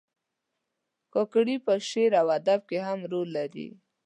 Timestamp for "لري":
3.37-3.67